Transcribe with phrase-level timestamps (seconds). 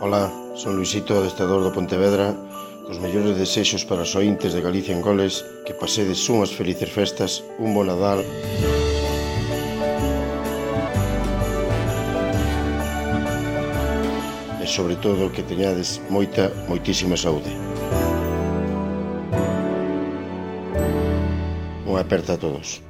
[0.00, 2.32] Ola, son Luisito, adestador do Pontevedra,
[2.88, 7.44] cos mellores desexos para os ointes de Galicia en goles, que pasedes unhas felices festas,
[7.60, 8.24] un bo Nadal
[14.56, 17.52] e sobre todo que teñades moita, moitísima saúde.
[21.84, 22.80] Unha aperta a todos.